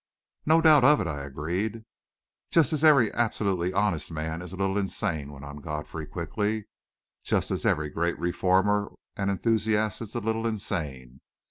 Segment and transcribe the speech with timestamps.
[0.47, 1.85] "No doubt of it," I agreed.
[2.49, 6.65] "Just as every absolutely honest man is a little insane," went on Godfrey quickly.
[7.23, 11.21] "Just as every great reformer and enthusiast is a little insane.